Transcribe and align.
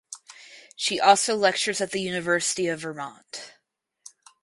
She 0.75 0.99
also 0.99 1.35
lectures 1.35 1.79
at 1.79 1.91
the 1.91 2.01
University 2.01 2.65
of 2.65 2.79
Vermont. 2.79 3.53